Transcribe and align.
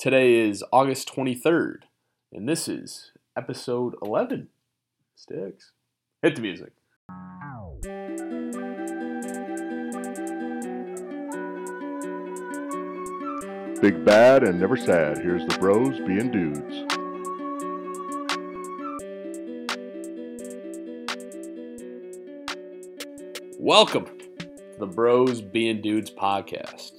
Today 0.00 0.36
is 0.36 0.64
August 0.72 1.14
23rd, 1.14 1.80
and 2.32 2.48
this 2.48 2.68
is 2.68 3.12
episode 3.36 3.96
11. 4.00 4.48
Sticks. 5.14 5.72
Hit 6.22 6.36
the 6.36 6.40
music. 6.40 6.72
Big 13.82 14.02
bad 14.02 14.42
and 14.42 14.58
never 14.58 14.78
sad. 14.78 15.18
Here's 15.18 15.44
the 15.44 15.58
bros 15.58 15.98
being 16.06 16.30
dudes. 16.32 16.96
Welcome 23.58 24.06
to 24.06 24.48
the 24.78 24.86
Bros 24.86 25.42
Being 25.42 25.82
Dudes 25.82 26.10
podcast. 26.10 26.92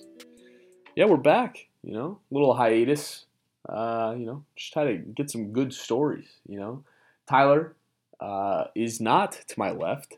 Yeah, 0.95 1.05
we're 1.05 1.18
back. 1.18 1.71
You 1.84 1.93
know, 1.93 2.20
little 2.29 2.54
hiatus. 2.54 3.25
Uh, 3.68 4.16
you 4.18 4.25
know, 4.25 4.43
just 4.55 4.74
try 4.74 4.86
to 4.86 4.97
get 4.97 5.29
some 5.29 5.51
good 5.51 5.74
stories. 5.74 6.28
You 6.47 6.60
know, 6.60 6.83
Tyler 7.28 7.73
uh, 8.19 8.65
is 8.75 9.00
not 9.00 9.33
to 9.47 9.60
my 9.60 9.71
left. 9.71 10.18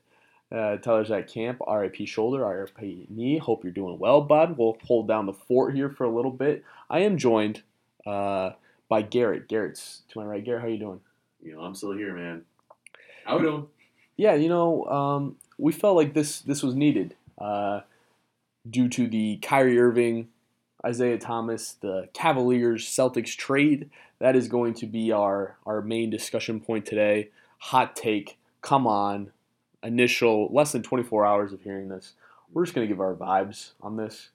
Uh, 0.52 0.78
Tyler's 0.78 1.10
at 1.10 1.32
camp. 1.32 1.62
RIP 1.68 2.08
shoulder, 2.08 2.46
RIP 2.46 3.10
knee. 3.10 3.38
Hope 3.38 3.64
you're 3.64 3.74
doing 3.74 3.98
well, 3.98 4.22
bud. 4.22 4.58
We'll 4.58 4.78
hold 4.86 5.08
down 5.08 5.26
the 5.26 5.34
fort 5.34 5.74
here 5.74 5.90
for 5.90 6.04
a 6.04 6.16
little 6.16 6.32
bit. 6.32 6.64
I 6.90 7.00
am 7.00 7.18
joined 7.18 7.64
uh, 8.06 8.52
by 8.88 9.02
Garrett. 9.02 9.48
Garrett's 9.48 10.04
to 10.10 10.20
my 10.20 10.26
right. 10.26 10.44
Garrett, 10.44 10.62
how 10.62 10.68
you 10.68 10.78
doing? 10.78 11.00
You 11.42 11.56
know, 11.56 11.62
I'm 11.62 11.76
still 11.76 11.94
here, 11.94 12.14
man. 12.14 12.44
How 13.26 13.38
we 13.38 13.44
doing? 13.44 13.68
Yeah, 14.16 14.36
you 14.36 14.50
know, 14.50 14.86
um, 14.86 15.38
we 15.58 15.72
felt 15.72 15.96
like 15.96 16.14
this 16.14 16.42
this 16.42 16.62
was 16.62 16.76
needed 16.76 17.16
uh, 17.40 17.82
due 18.70 18.88
to 18.90 19.08
the 19.08 19.38
Kyrie 19.38 19.80
Irving, 19.80 20.28
Isaiah 20.86 21.18
Thomas, 21.18 21.74
the 21.74 22.10
Cavaliers 22.14 22.86
Celtics 22.86 23.36
trade. 23.36 23.90
That 24.20 24.36
is 24.36 24.48
going 24.48 24.74
to 24.76 24.86
be 24.86 25.12
our 25.12 25.58
our 25.66 25.82
main 25.82 26.10
discussion 26.10 26.60
point 26.60 26.86
today. 26.86 27.30
Hot 27.60 27.96
take. 27.96 28.38
Come 28.62 28.88
on. 28.88 29.32
Initial 29.82 30.50
less 30.52 30.72
than 30.72 30.84
24 30.84 31.26
hours 31.26 31.54
of 31.54 31.62
hearing 31.62 31.90
this. 31.90 32.14
We're 32.52 32.66
just 32.66 32.76
gonna 32.76 32.88
give 32.88 33.02
our 33.02 33.16
vibes 33.16 33.72
on 33.82 33.98
this. 33.98 34.30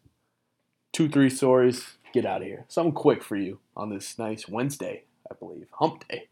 Two, 0.93 1.09
three 1.09 1.31
stories. 1.31 1.97
Get 2.13 2.25
out 2.25 2.41
of 2.41 2.47
here. 2.47 2.65
Something 2.69 2.93
quick 2.95 3.23
for 3.23 3.37
you 3.37 3.61
on 3.77 3.91
this 3.91 4.19
nice 4.19 4.49
Wednesday, 4.49 5.05
I 5.31 5.35
believe. 5.35 5.69
Hump 5.73 6.09
day. 6.09 6.29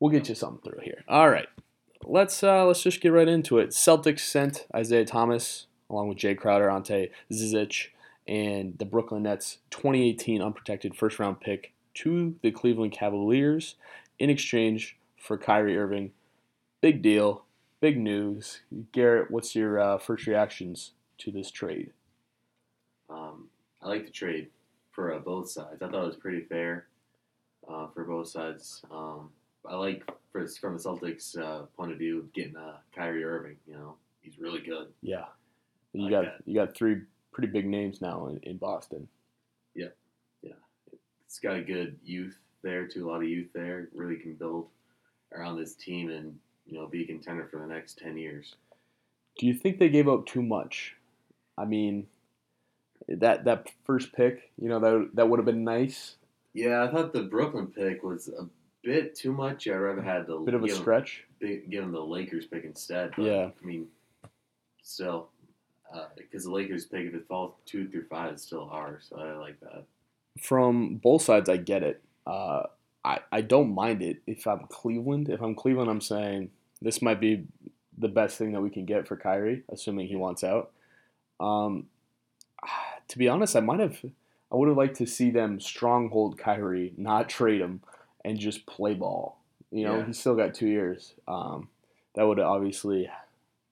We'll 0.00 0.10
get 0.10 0.28
you 0.28 0.34
something 0.34 0.60
through 0.62 0.80
here. 0.82 1.04
All 1.08 1.30
right 1.30 1.46
let's 2.06 2.42
uh, 2.42 2.64
let's 2.64 2.82
just 2.82 3.00
get 3.00 3.12
right 3.12 3.28
into 3.28 3.58
it. 3.58 3.70
Celtics 3.70 4.20
sent 4.20 4.66
Isaiah 4.74 5.04
Thomas 5.04 5.66
along 5.90 6.08
with 6.08 6.18
Jay 6.18 6.34
Crowder, 6.34 6.70
Ante 6.70 7.10
Zizic, 7.32 7.88
and 8.26 8.78
the 8.78 8.84
Brooklyn 8.84 9.22
Nets 9.24 9.58
2018 9.70 10.40
unprotected 10.42 10.96
first 10.96 11.18
round 11.18 11.40
pick 11.40 11.72
to 11.94 12.34
the 12.42 12.50
Cleveland 12.50 12.92
Cavaliers 12.92 13.76
in 14.18 14.30
exchange 14.30 14.96
for 15.18 15.36
Kyrie 15.38 15.76
Irving. 15.76 16.12
Big 16.80 17.02
deal, 17.02 17.44
big 17.80 17.98
news. 17.98 18.60
Garrett, 18.92 19.30
what's 19.30 19.54
your 19.54 19.78
uh, 19.78 19.98
first 19.98 20.26
reactions 20.26 20.92
to 21.18 21.30
this 21.30 21.50
trade? 21.50 21.92
Um, 23.08 23.48
I 23.82 23.88
like 23.88 24.04
the 24.06 24.10
trade 24.12 24.48
for 24.92 25.12
uh, 25.12 25.18
both 25.18 25.48
sides. 25.50 25.82
I 25.82 25.86
thought 25.88 26.02
it 26.02 26.06
was 26.06 26.16
pretty 26.16 26.42
fair 26.42 26.86
uh, 27.68 27.88
for 27.94 28.04
both 28.04 28.28
sides. 28.28 28.82
Um, 28.90 29.30
I 29.66 29.76
like 29.76 30.02
for, 30.32 30.46
from 30.46 30.76
the 30.76 30.82
Celtics 30.82 31.38
uh, 31.38 31.62
point 31.76 31.92
of 31.92 31.98
view 31.98 32.28
getting 32.34 32.56
uh, 32.56 32.76
Kyrie 32.94 33.24
Irving. 33.24 33.56
You 33.66 33.74
know, 33.74 33.94
he's 34.20 34.38
really 34.38 34.60
good. 34.60 34.88
Yeah, 35.02 35.24
you 35.92 36.02
Like 36.02 36.10
got 36.10 36.24
that. 36.24 36.34
you 36.44 36.54
got 36.54 36.76
three 36.76 37.02
pretty 37.34 37.52
big 37.52 37.66
names 37.66 38.00
now 38.00 38.28
in, 38.28 38.38
in 38.44 38.56
Boston. 38.56 39.06
Yeah, 39.74 39.88
yeah, 40.42 40.52
it's 41.26 41.38
got 41.40 41.56
a 41.56 41.62
good 41.62 41.98
youth 42.02 42.38
there 42.62 42.86
too. 42.86 43.06
A 43.06 43.10
lot 43.10 43.22
of 43.22 43.28
youth 43.28 43.48
there. 43.52 43.88
Really 43.92 44.16
can 44.16 44.34
build 44.34 44.68
around 45.34 45.58
this 45.58 45.74
team 45.74 46.08
and 46.10 46.38
you 46.64 46.78
know 46.78 46.86
be 46.86 47.02
a 47.02 47.06
contender 47.06 47.46
for 47.50 47.58
the 47.58 47.66
next 47.66 47.98
ten 47.98 48.16
years. 48.16 48.54
Do 49.38 49.46
you 49.46 49.54
think 49.54 49.78
they 49.78 49.88
gave 49.88 50.08
up 50.08 50.26
too 50.26 50.42
much? 50.42 50.94
I 51.58 51.64
mean, 51.64 52.06
that 53.08 53.44
that 53.44 53.66
first 53.84 54.12
pick, 54.12 54.50
you 54.60 54.68
know, 54.68 54.78
that 54.80 55.10
that 55.14 55.28
would 55.28 55.38
have 55.40 55.46
been 55.46 55.64
nice. 55.64 56.16
Yeah, 56.52 56.84
I 56.84 56.90
thought 56.90 57.12
the 57.12 57.24
Brooklyn 57.24 57.66
pick 57.66 58.04
was 58.04 58.28
a 58.28 58.46
bit 58.84 59.16
too 59.16 59.32
much. 59.32 59.66
I'd 59.66 59.74
rather 59.74 60.02
had 60.02 60.28
the 60.28 60.36
Bit 60.36 60.54
of 60.54 60.62
a 60.62 60.68
stretch. 60.68 61.24
big, 61.40 61.68
give 61.68 61.82
them 61.82 61.90
the 61.90 62.00
Lakers 62.00 62.46
pick 62.46 62.64
instead. 62.64 63.10
But, 63.16 63.24
Yeah. 63.24 63.50
I 63.60 63.66
mean, 63.66 63.88
still, 64.82 65.30
because 66.16 66.44
the 66.44 66.50
Lakers 66.52 66.84
pick 66.86 67.06
if 67.06 67.14
it 67.14 67.26
falls 67.28 67.54
two 67.66 67.88
through 67.88 68.06
five, 68.06 68.32
it's 68.32 68.42
still 68.44 68.68
ours. 68.70 69.06
So 69.08 69.18
I 69.18 69.32
like 69.32 69.60
that. 69.60 69.84
From 70.40 70.96
both 70.96 71.22
sides, 71.22 71.48
I 71.48 71.56
get 71.56 71.82
it. 71.82 72.02
Uh, 72.26 72.64
I 73.04 73.20
I 73.30 73.40
don't 73.40 73.74
mind 73.74 74.02
it 74.02 74.18
if 74.26 74.46
I'm 74.46 74.66
Cleveland. 74.68 75.28
If 75.28 75.40
I'm 75.40 75.54
Cleveland, 75.54 75.90
I'm 75.90 76.00
saying 76.00 76.50
this 76.82 77.00
might 77.02 77.20
be 77.20 77.44
the 77.96 78.08
best 78.08 78.36
thing 78.38 78.52
that 78.52 78.60
we 78.60 78.70
can 78.70 78.84
get 78.84 79.06
for 79.06 79.16
Kyrie, 79.16 79.62
assuming 79.70 80.08
he 80.08 80.16
wants 80.16 80.42
out. 80.42 80.72
Um, 81.40 81.86
to 83.08 83.18
be 83.18 83.28
honest, 83.28 83.56
I 83.56 83.60
might 83.60 83.80
have. 83.80 83.98
I 84.52 84.56
would 84.56 84.68
have 84.68 84.76
liked 84.76 84.96
to 84.96 85.06
see 85.06 85.30
them 85.30 85.58
stronghold 85.58 86.38
Kyrie, 86.38 86.92
not 86.96 87.28
trade 87.28 87.60
him, 87.60 87.80
and 88.24 88.38
just 88.38 88.66
play 88.66 88.94
ball. 88.94 89.38
You 89.72 89.84
know, 89.84 89.98
Yeah. 89.98 90.06
he's 90.06 90.18
still 90.20 90.36
got 90.36 90.54
two 90.54 90.68
years. 90.68 91.14
Um, 91.26 91.68
that 92.14 92.22
would 92.24 92.38
have 92.38 92.46
obviously 92.46 93.10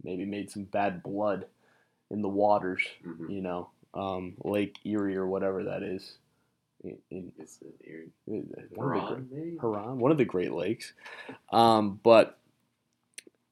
maybe 0.02 0.24
made 0.24 0.50
some 0.50 0.64
bad 0.64 1.02
blood 1.02 1.46
in 2.12 2.22
the 2.22 2.28
waters. 2.28 2.82
hmm 3.02 3.28
You 3.28 3.40
know, 3.40 3.70
um, 3.94 4.34
Lake 4.44 4.78
Erie 4.84 5.16
or 5.16 5.26
whatever 5.26 5.64
that 5.64 5.82
is. 5.82 6.18
In, 6.84 6.98
in, 7.10 7.32
It's 7.38 7.58
Erie- 7.88 8.10
one 8.26 8.88
of 8.88 8.94
the 8.94 9.00
Huron. 9.00 9.58
Huron, 9.60 9.98
one 9.98 10.12
of 10.12 10.18
the 10.18 10.24
Great 10.24 10.52
Lakes. 10.52 10.92
Um, 11.52 11.98
but 12.02 12.38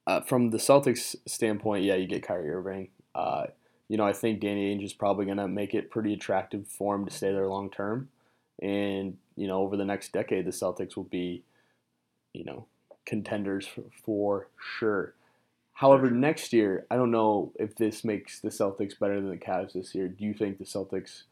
uh, 0.07 0.21
from 0.21 0.51
the 0.51 0.59
Celtics 0.59 1.17
standpoint, 1.27 1.85
yeah, 1.85 1.95
you 1.95 2.07
get 2.07 2.23
Kyrie 2.23 2.51
Irving. 2.51 2.89
Uh, 3.15 3.47
you 3.89 3.97
know, 3.97 4.07
I 4.07 4.13
think 4.13 4.41
Danny 4.41 4.75
Ainge 4.75 4.85
is 4.85 4.93
probably 4.93 5.25
going 5.25 5.37
to 5.39 5.49
make 5.49 5.75
it 5.75 5.91
pretty 5.91 6.13
attractive 6.13 6.67
for 6.69 6.95
him 6.95 7.07
to 7.07 7.13
stay 7.13 7.33
there 7.33 7.49
long 7.49 7.71
term. 7.71 8.09
And, 8.63 9.17
you 9.37 9.47
know, 9.47 9.63
over 9.63 9.77
the 9.77 9.85
next 9.85 10.13
decade, 10.13 10.45
the 10.45 10.51
Celtics 10.51 10.97
will 10.97 11.05
be, 11.05 11.43
you 12.33 12.45
know, 12.45 12.67
contenders 13.07 13.67
for, 13.67 13.85
for 14.05 14.49
sure. 14.79 15.15
However, 15.81 16.09
sure. 16.09 16.17
next 16.17 16.53
year, 16.53 16.85
I 16.91 16.97
don't 16.97 17.11
know 17.11 17.53
if 17.59 17.75
this 17.75 18.05
makes 18.05 18.39
the 18.41 18.51
Celtics 18.51 18.99
better 18.99 19.19
than 19.19 19.31
the 19.31 19.39
Cavs 19.39 19.73
this 19.73 19.95
year. 19.95 20.09
Do 20.09 20.27
you 20.27 20.35
think 20.35 20.59
the 20.59 20.65
Celtics, 20.65 21.23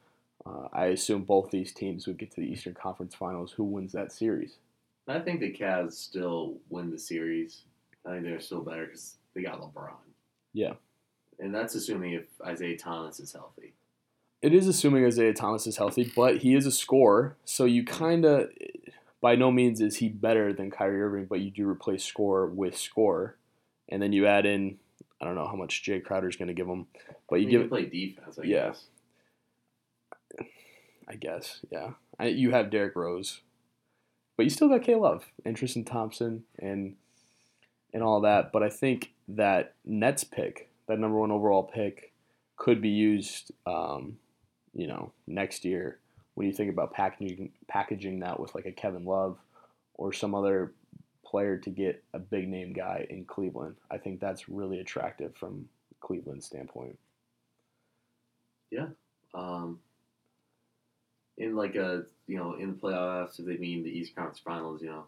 uh, 0.47 0.69
I 0.73 0.87
assume 0.87 1.25
both 1.25 1.51
these 1.51 1.71
teams 1.71 2.07
would 2.07 2.17
get 2.17 2.31
to 2.31 2.41
the 2.41 2.51
Eastern 2.51 2.73
Conference 2.73 3.15
Finals. 3.15 3.53
Who 3.53 3.65
wins 3.65 3.93
that 3.93 4.11
series? 4.11 4.57
I 5.07 5.19
think 5.19 5.41
the 5.41 5.53
Cavs 5.53 5.93
still 5.93 6.57
win 6.71 6.91
the 6.91 6.99
series. 6.99 7.65
I 8.07 8.13
think 8.13 8.23
they're 8.23 8.41
still 8.41 8.63
better 8.63 8.87
because 8.87 9.17
they 9.35 9.43
got 9.43 9.61
LeBron. 9.61 9.93
Yeah. 10.55 10.73
And 11.39 11.55
that's 11.55 11.75
assuming 11.75 12.15
if 12.15 12.25
Isaiah 12.43 12.79
Thomas 12.79 13.21
is 13.21 13.35
healthy. 13.35 13.75
It 14.41 14.55
is 14.55 14.67
assuming 14.67 15.05
Isaiah 15.05 15.35
Thomas 15.35 15.67
is 15.67 15.77
healthy, 15.77 16.11
but 16.17 16.39
he 16.39 16.55
is 16.55 16.65
a 16.65 16.73
scorer, 16.73 17.37
so 17.45 17.67
you 17.67 17.85
kind 17.85 18.25
of, 18.25 18.49
by 19.21 19.35
no 19.35 19.51
means 19.51 19.83
is 19.83 19.97
he 19.97 20.09
better 20.09 20.55
than 20.55 20.71
Kyrie 20.71 21.03
Irving, 21.03 21.27
but 21.27 21.41
you 21.41 21.51
do 21.51 21.69
replace 21.69 22.03
score 22.03 22.47
with 22.47 22.79
score, 22.79 23.37
and 23.88 24.03
then 24.03 24.12
you 24.12 24.26
add 24.26 24.47
in, 24.47 24.78
I 25.21 25.25
don't 25.25 25.34
know 25.34 25.47
how 25.47 25.56
much 25.56 25.82
Jay 25.82 26.00
Crowder's 26.00 26.37
going 26.37 26.49
to 26.49 26.54
give 26.54 26.66
him, 26.69 26.87
but 27.28 27.37
I 27.37 27.38
you 27.38 27.47
mean, 27.47 27.50
give 27.50 27.62
he 27.62 27.69
play 27.69 27.84
defense, 27.87 28.38
I 28.38 28.43
Yeah. 28.44 28.66
guess. 28.69 28.84
I 31.09 31.15
guess, 31.15 31.60
yeah. 31.71 31.93
I, 32.19 32.26
you 32.26 32.50
have 32.50 32.71
Derrick 32.71 32.94
Rose, 32.94 33.41
but 34.37 34.43
you 34.44 34.50
still 34.50 34.69
got 34.69 34.82
K 34.82 34.94
Love 34.94 35.32
and 35.44 35.56
Tristan 35.56 35.84
Thompson 35.84 36.44
and 36.59 36.97
and 37.94 38.03
all 38.03 38.21
that. 38.21 38.53
But 38.53 38.62
I 38.62 38.69
think 38.69 39.15
that 39.28 39.75
Nets 39.87 40.22
pick, 40.25 40.69
that 40.87 40.99
number 40.99 41.19
one 41.19 41.31
overall 41.31 41.62
pick, 41.62 42.12
could 42.56 42.82
be 42.82 42.91
used, 42.91 43.53
um, 43.66 44.19
you 44.75 44.87
know, 44.87 45.12
next 45.26 45.65
year 45.65 45.99
when 46.34 46.47
you 46.47 46.53
think 46.53 46.70
about 46.70 46.93
packaging 46.93 47.53
packaging 47.69 48.20
that 48.20 48.38
with 48.38 48.55
like 48.55 48.67
a 48.67 48.73
Kevin 48.73 49.05
Love 49.06 49.38
or 49.94 50.12
some 50.12 50.34
other 50.34 50.73
player 51.29 51.59
to 51.59 51.71
get 51.71 52.03
a 52.15 52.19
big 52.19 52.49
name 52.49 52.73
guy 52.73 53.07
in 53.11 53.25
Cleveland. 53.25 53.77
I 53.91 53.99
think 53.99 54.21
that's 54.21 54.49
really 54.49 54.81
attractive 54.81 55.37
from 55.37 55.69
Cleveland's 56.01 56.47
standpoint. 56.47 56.99
Yeah. 58.71 58.87
Um, 59.35 59.81
in 61.37 61.55
like 61.55 61.75
a 61.77 62.05
you 62.27 62.37
know 62.39 62.55
in 62.55 62.73
the 62.73 62.77
playoffs, 62.79 63.39
if 63.39 63.47
they 63.47 63.57
mean 63.57 63.83
the 63.85 63.91
East 63.91 64.15
Conference 64.15 64.39
Finals, 64.41 64.83
you 64.83 64.89
know, 64.89 65.05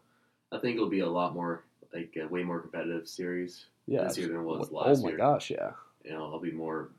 I 0.52 0.58
think 0.58 0.76
it'll 0.76 0.88
be 0.88 1.00
a 1.00 1.08
lot 1.08 1.34
more 1.34 1.64
like 1.92 2.16
a 2.20 2.26
way 2.26 2.42
more 2.44 2.60
competitive 2.60 3.08
series 3.08 3.66
Yeah. 3.86 4.04
this 4.04 4.18
year 4.18 4.28
than 4.28 4.36
it 4.38 4.42
was 4.42 4.70
last 4.70 4.86
year. 4.86 4.94
oh 4.98 5.02
my 5.02 5.08
year. 5.08 5.18
gosh, 5.18 5.50
yeah. 5.50 5.72
You 6.04 6.12
know, 6.12 6.26
it'll 6.26 6.40
be 6.40 6.52
more 6.52 6.90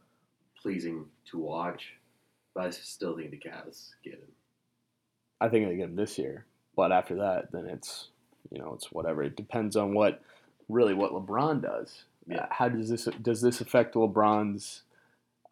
pleasing 0.61 1.05
to 1.27 1.37
watch. 1.37 1.93
But 2.53 2.65
I 2.65 2.69
still 2.71 3.15
think 3.15 3.31
the 3.31 3.37
Cavs 3.37 3.91
get 4.03 4.15
him. 4.15 4.27
I 5.39 5.47
think 5.47 5.67
they 5.67 5.77
get 5.77 5.85
him 5.89 5.95
this 5.95 6.17
year, 6.17 6.45
but 6.75 6.91
after 6.91 7.15
that, 7.15 7.51
then 7.53 7.65
it's 7.65 8.09
you 8.49 8.59
know 8.59 8.73
it's 8.73 8.91
whatever. 8.91 9.23
It 9.23 9.35
depends 9.35 9.75
on 9.75 9.93
what 9.93 10.21
really 10.69 10.93
what 10.93 11.11
LeBron 11.11 11.61
does. 11.61 12.03
Yeah. 12.27 12.43
Uh, 12.43 12.45
How 12.51 12.69
does 12.69 12.89
this 12.89 13.05
does 13.21 13.41
this 13.41 13.61
affect 13.61 13.95
LeBron's 13.95 14.83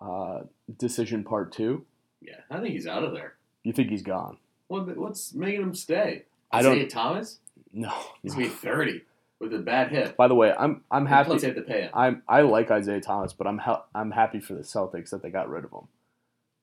uh, 0.02 0.42
decision 0.78 1.24
part 1.24 1.52
two? 1.52 1.86
Yeah, 2.22 2.36
I 2.50 2.60
think 2.60 2.74
he's 2.74 2.88
out 2.88 3.04
of 3.04 3.14
there. 3.14 3.34
You 3.64 3.74
think 3.74 3.90
he's 3.90 4.04
gone? 4.04 4.38
What, 4.68 4.96
what's 4.98 5.34
making 5.34 5.62
him 5.62 5.74
stay? 5.76 6.24
I 6.52 6.62
don't- 6.62 6.74
Isaiah 6.76 6.90
Thomas. 6.90 7.40
No. 7.74 7.92
He's 8.24 8.34
gonna 8.34 8.46
be 8.46 8.50
thirty 8.52 9.02
with 9.40 9.54
a 9.54 9.60
bad 9.60 9.90
hip. 9.92 10.16
By 10.18 10.28
the 10.28 10.36
way, 10.36 10.52
I'm 10.52 10.84
I'm 10.92 11.02
And 11.04 11.08
happy. 11.10 11.26
Plus, 11.30 11.42
they 11.42 11.48
have 11.48 11.56
to 11.58 11.62
pay 11.62 11.82
him. 11.84 11.92
I'm 11.94 12.24
I 12.28 12.42
like 12.42 12.72
Isaiah 12.72 13.02
Thomas, 13.02 13.34
but 13.34 13.46
I'm 13.48 13.58
ha- 13.60 13.86
I'm 13.94 14.12
happy 14.12 14.40
for 14.40 14.54
the 14.54 14.62
Celtics 14.62 15.10
that 15.12 15.22
they 15.22 15.30
got 15.30 15.50
rid 15.50 15.66
of 15.66 15.72
him 15.72 15.88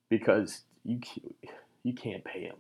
because 0.09 0.63
you 0.85 0.99
can't, 0.99 1.35
you 1.83 1.93
can't 1.95 2.25
pay 2.25 2.43
him 2.43 2.57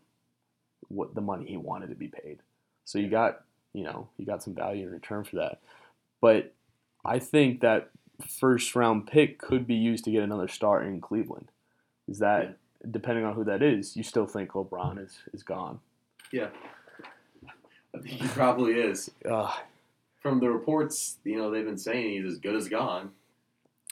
what 0.88 1.14
the 1.14 1.20
money 1.20 1.46
he 1.46 1.56
wanted 1.56 1.88
to 1.88 1.94
be 1.96 2.08
paid. 2.08 2.38
So 2.84 2.98
you 2.98 3.08
got 3.08 3.42
you 3.76 3.84
know 3.84 4.08
you 4.16 4.24
got 4.24 4.42
some 4.42 4.54
value 4.54 4.86
in 4.86 4.92
return 4.92 5.22
for 5.22 5.36
that. 5.36 5.60
But 6.22 6.54
I 7.04 7.18
think 7.18 7.60
that 7.60 7.90
first 8.26 8.74
round 8.74 9.06
pick 9.06 9.38
could 9.38 9.66
be 9.66 9.74
used 9.74 10.04
to 10.06 10.10
get 10.10 10.22
another 10.22 10.48
star 10.48 10.82
in 10.82 11.00
Cleveland. 11.00 11.50
Is 12.08 12.18
that 12.20 12.56
depending 12.90 13.24
on 13.24 13.34
who 13.34 13.44
that 13.44 13.62
is? 13.62 13.96
You 13.96 14.02
still 14.02 14.26
think 14.26 14.52
LeBron 14.52 15.04
is 15.04 15.18
is 15.34 15.42
gone? 15.42 15.80
Yeah, 16.32 16.48
I 17.94 17.98
think 17.98 18.22
he 18.22 18.28
probably 18.28 18.72
is. 18.72 19.10
Uh, 19.28 19.52
From 20.22 20.40
the 20.40 20.50
reports, 20.50 21.18
you 21.22 21.36
know, 21.36 21.50
they've 21.50 21.64
been 21.64 21.78
saying 21.78 22.22
he's 22.22 22.32
as 22.32 22.38
good 22.38 22.56
as 22.56 22.68
gone. 22.68 23.10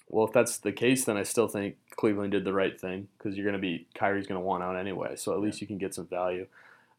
Well, 0.08 0.26
if 0.26 0.32
that's 0.32 0.58
the 0.58 0.72
case, 0.72 1.04
then 1.04 1.16
I 1.16 1.22
still 1.22 1.48
think 1.48 1.76
Cleveland 1.90 2.32
did 2.32 2.44
the 2.44 2.52
right 2.52 2.78
thing 2.78 3.08
because 3.18 3.36
you're 3.36 3.44
going 3.44 3.60
to 3.60 3.60
be 3.60 3.86
Kyrie's 3.94 4.26
going 4.26 4.40
to 4.40 4.46
want 4.46 4.62
out 4.62 4.76
anyway. 4.76 5.16
So 5.16 5.34
at 5.34 5.40
least 5.40 5.60
you 5.60 5.66
can 5.66 5.78
get 5.78 5.94
some 5.94 6.06
value. 6.06 6.46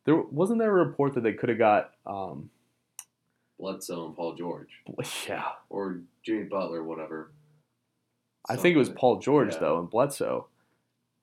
There 0.06 0.16
wasn't 0.16 0.60
there 0.60 0.70
a 0.70 0.86
report 0.86 1.16
that 1.16 1.24
they 1.24 1.34
could 1.34 1.50
have 1.50 1.58
got. 1.58 1.94
Um, 2.06 2.50
Bledsoe 3.66 4.06
and 4.06 4.16
Paul 4.16 4.36
George, 4.36 4.70
yeah, 5.28 5.44
or 5.70 6.02
Jimmy 6.24 6.44
Butler, 6.44 6.84
whatever. 6.84 7.32
I 8.48 8.56
think 8.58 8.76
it 8.76 8.80
was 8.80 8.90
Paul 8.90 9.20
George 9.20 9.54
Yeah. 9.54 9.60
though 9.60 9.80
and 9.80 9.90
Bledsoe. 9.90 10.48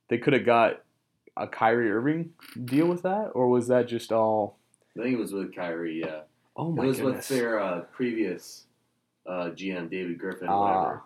They 0.08 0.18
could 0.18 0.32
have 0.32 0.44
got 0.44 0.82
a 1.36 1.46
Kyrie 1.46 1.90
Irving 1.90 2.30
deal 2.64 2.86
with 2.88 3.02
that, 3.02 3.30
or 3.34 3.48
was 3.48 3.68
that 3.68 3.86
just 3.86 4.10
all? 4.10 4.58
I 4.98 5.02
think 5.02 5.14
it 5.14 5.18
was 5.20 5.32
with 5.32 5.54
Kyrie. 5.54 6.00
Yeah, 6.00 6.22
Oh 6.56 6.70
it 6.70 6.74
my 6.74 6.84
was 6.86 6.98
goodness! 6.98 7.30
with 7.30 7.38
their 7.38 7.60
uh, 7.60 7.80
previous 7.92 8.64
uh, 9.24 9.50
GM, 9.54 9.88
David 9.88 10.18
Griffin, 10.18 10.48
or 10.48 10.52
Ah. 10.52 10.78
whatever. 10.82 11.02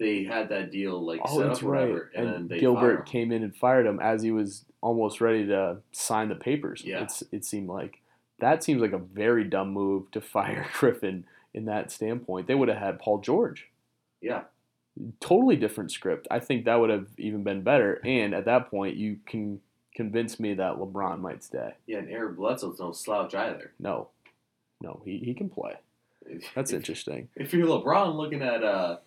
They 0.00 0.24
had 0.24 0.48
that 0.48 0.72
deal 0.72 0.98
like 1.04 1.20
oh, 1.24 1.38
set 1.38 1.46
that's 1.48 1.58
up, 1.62 1.68
right. 1.68 1.80
whatever, 1.82 2.10
and, 2.16 2.26
then 2.26 2.34
And 2.34 2.48
they 2.48 2.58
Gilbert 2.58 3.04
came 3.06 3.30
in 3.30 3.42
and 3.44 3.54
fired 3.54 3.86
him 3.86 4.00
as 4.00 4.22
he 4.22 4.30
was 4.32 4.64
almost 4.80 5.20
ready 5.20 5.46
to 5.46 5.76
sign 5.92 6.30
the 6.30 6.34
papers. 6.34 6.82
Yeah. 6.84 7.02
It's, 7.04 7.22
it 7.30 7.44
seemed 7.44 7.68
like 7.68 8.00
that 8.40 8.64
seems 8.64 8.80
like 8.80 8.92
a 8.92 8.98
very 8.98 9.44
dumb 9.44 9.70
move 9.70 10.10
to 10.12 10.20
fire 10.20 10.66
Griffin 10.74 11.24
in 11.52 11.66
that 11.66 11.90
standpoint. 11.90 12.46
They 12.46 12.54
would 12.54 12.68
have 12.68 12.78
had 12.78 12.98
Paul 12.98 13.20
George. 13.20 13.68
Yeah, 14.20 14.42
Totally 15.18 15.56
different 15.56 15.90
script. 15.90 16.28
I 16.30 16.38
think 16.38 16.66
that 16.66 16.76
would 16.76 16.90
have 16.90 17.08
even 17.18 17.42
been 17.42 17.62
better. 17.62 18.00
And 18.04 18.32
at 18.32 18.44
that 18.44 18.70
point, 18.70 18.96
you 18.96 19.18
can 19.26 19.60
convince 19.96 20.38
me 20.38 20.54
that 20.54 20.76
LeBron 20.76 21.18
might 21.20 21.42
stay. 21.42 21.74
yeah, 21.86 21.98
and 21.98 22.08
Eric 22.08 22.36
Bledsoe's 22.36 22.78
no 22.78 22.92
slouch 22.92 23.34
either. 23.34 23.72
No, 23.80 24.08
no, 24.80 25.02
he, 25.04 25.18
he 25.18 25.34
can 25.34 25.48
play. 25.50 25.74
That's 26.54 26.70
if, 26.70 26.76
interesting. 26.76 27.28
If 27.34 27.52
you're 27.52 27.66
LeBron 27.66 28.14
looking 28.14 28.40
at 28.40 28.62
uh, 28.62 28.98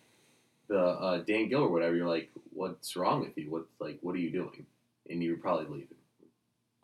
the 0.68 0.78
uh, 0.78 1.18
Dan 1.20 1.48
Gill 1.48 1.64
or 1.64 1.70
whatever, 1.70 1.96
you're 1.96 2.08
like, 2.08 2.32
what's 2.52 2.98
wrong 2.98 3.22
with 3.22 3.38
you? 3.38 3.50
What's 3.50 3.70
like 3.80 4.00
what 4.02 4.14
are 4.14 4.20
you 4.20 4.32
doing? 4.32 4.66
And 5.10 5.24
you're 5.24 5.38
probably 5.38 5.66
leaving. 5.66 5.96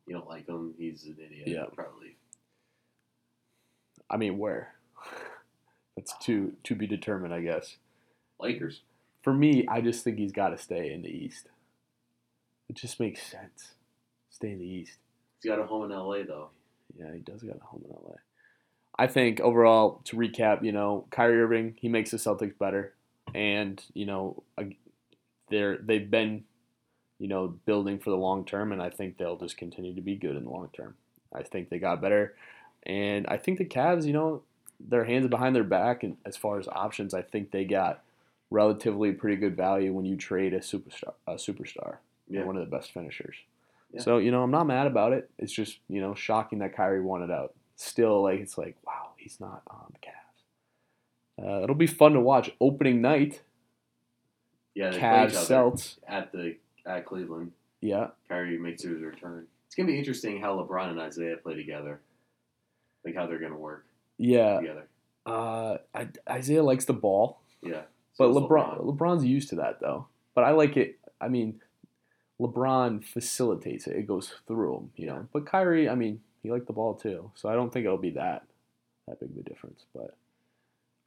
You 0.07 0.15
don't 0.15 0.29
like 0.29 0.47
him. 0.47 0.73
He's 0.77 1.03
an 1.05 1.17
idiot. 1.23 1.47
Yeah. 1.47 1.65
Probably 1.75 2.07
leave. 2.07 2.15
I 4.09 4.17
mean, 4.17 4.37
where? 4.37 4.73
That's 5.95 6.13
to 6.25 6.53
to 6.63 6.75
be 6.75 6.87
determined, 6.87 7.33
I 7.33 7.41
guess. 7.41 7.77
Lakers. 8.39 8.81
For 9.21 9.33
me, 9.33 9.65
I 9.69 9.79
just 9.79 10.03
think 10.03 10.17
he's 10.17 10.33
got 10.33 10.49
to 10.49 10.57
stay 10.57 10.91
in 10.91 11.01
the 11.01 11.09
East. 11.09 11.47
It 12.69 12.75
just 12.75 12.99
makes 12.99 13.21
sense. 13.21 13.75
Stay 14.29 14.51
in 14.51 14.59
the 14.59 14.65
East. 14.65 14.97
He's 15.41 15.49
got 15.49 15.59
a 15.59 15.65
home 15.65 15.85
in 15.85 15.91
L.A. 15.91 16.23
though. 16.23 16.49
Yeah, 16.97 17.13
he 17.13 17.19
does 17.19 17.43
got 17.43 17.57
a 17.57 17.63
home 17.63 17.83
in 17.85 17.91
LA. 17.91 18.15
I 18.97 19.07
think 19.07 19.39
overall, 19.39 20.01
to 20.05 20.17
recap, 20.17 20.63
you 20.63 20.71
know, 20.71 21.05
Kyrie 21.09 21.41
Irving, 21.41 21.75
he 21.79 21.89
makes 21.89 22.11
the 22.11 22.17
Celtics 22.17 22.57
better, 22.57 22.93
and 23.33 23.83
you 23.93 24.05
know, 24.05 24.43
they're 25.49 25.77
they've 25.77 26.09
been, 26.09 26.43
you 27.19 27.27
know, 27.27 27.47
building 27.65 27.99
for 27.99 28.11
the 28.11 28.17
long 28.17 28.45
term, 28.45 28.71
and 28.71 28.81
I 28.81 28.89
think 28.89 29.17
they'll 29.17 29.37
just 29.37 29.57
continue 29.57 29.95
to 29.95 30.01
be 30.01 30.15
good 30.15 30.35
in 30.35 30.43
the 30.43 30.49
long 30.49 30.69
term. 30.73 30.95
I 31.33 31.43
think 31.43 31.69
they 31.69 31.79
got 31.79 32.01
better, 32.01 32.35
and 32.85 33.25
I 33.27 33.37
think 33.37 33.57
the 33.57 33.65
Cavs, 33.65 34.05
you 34.05 34.13
know, 34.13 34.41
their 34.79 35.05
hands 35.05 35.27
behind 35.27 35.55
their 35.55 35.63
back, 35.63 36.03
and 36.03 36.17
as 36.25 36.35
far 36.37 36.59
as 36.59 36.67
options, 36.67 37.13
I 37.13 37.21
think 37.21 37.51
they 37.51 37.63
got 37.65 38.01
relatively 38.51 39.11
pretty 39.13 39.37
good 39.37 39.55
value 39.57 39.93
when 39.93 40.05
you 40.05 40.15
trade 40.15 40.53
a 40.53 40.59
superstar, 40.59 41.13
a 41.27 41.33
superstar, 41.35 41.97
Yeah. 42.27 42.43
one 42.43 42.55
of 42.57 42.63
the 42.69 42.75
best 42.75 42.91
finishers. 42.91 43.35
Yeah. 43.91 44.01
So 44.01 44.17
you 44.17 44.31
know, 44.31 44.43
I'm 44.43 44.51
not 44.51 44.65
mad 44.65 44.87
about 44.87 45.13
it. 45.13 45.29
It's 45.37 45.53
just 45.53 45.79
you 45.87 46.01
know 46.01 46.13
shocking 46.15 46.59
that 46.59 46.75
Kyrie 46.75 47.01
wanted 47.01 47.31
out. 47.31 47.53
Still, 47.75 48.23
like 48.23 48.39
it's 48.39 48.57
like 48.57 48.75
wow, 48.85 49.09
he's 49.17 49.39
not 49.39 49.61
on 49.67 49.93
the 49.93 49.99
Cavs. 49.99 51.59
Uh, 51.59 51.63
it'll 51.63 51.75
be 51.75 51.87
fun 51.87 52.13
to 52.13 52.19
watch 52.19 52.51
opening 52.61 53.01
night. 53.01 53.41
Yeah, 54.75 54.91
Cavs 54.91 55.33
Celts. 55.33 55.99
at 56.07 56.31
the 56.31 56.57
at 56.85 57.05
Cleveland. 57.05 57.51
Yeah, 57.81 58.07
Kyrie 58.29 58.57
makes 58.57 58.83
his 58.83 59.01
return. 59.01 59.47
It's 59.67 59.75
gonna 59.75 59.87
be 59.87 59.97
interesting 59.97 60.39
how 60.41 60.57
LeBron 60.57 60.89
and 60.91 60.99
Isaiah 60.99 61.37
play 61.37 61.55
together. 61.55 62.01
Like 63.05 63.15
how 63.15 63.27
they're 63.27 63.39
gonna 63.39 63.57
work 63.57 63.85
yeah. 64.17 64.59
together. 64.59 64.87
Uh, 65.25 65.77
I, 65.93 66.07
Isaiah 66.29 66.63
likes 66.63 66.85
the 66.85 66.93
ball, 66.93 67.39
Yeah. 67.61 67.83
but 68.17 68.33
So 68.33 68.37
is 68.37 68.37
LeBron, 68.37 68.85
LeBron's 68.85 69.25
used 69.25 69.49
to 69.49 69.55
that 69.55 69.79
though. 69.79 70.07
But 70.35 70.43
I 70.43 70.51
like 70.51 70.77
it. 70.77 70.99
I 71.21 71.27
mean, 71.27 71.61
LeBron 72.41 73.03
facilitates 73.03 73.87
it; 73.87 73.95
it 73.95 74.07
goes 74.07 74.33
through 74.47 74.77
him, 74.77 74.91
you 74.95 75.05
know. 75.05 75.27
But 75.31 75.45
Kyrie, 75.45 75.87
I 75.89 75.95
mean, 75.95 76.21
he 76.41 76.51
liked 76.51 76.67
the 76.67 76.73
ball 76.73 76.93
too, 76.95 77.31
so 77.35 77.49
I 77.49 77.53
don't 77.53 77.71
think 77.71 77.85
it'll 77.85 77.97
be 77.97 78.11
that 78.11 78.45
that 79.07 79.19
big 79.19 79.31
of 79.31 79.37
a 79.37 79.41
difference. 79.49 79.85
But 79.95 80.15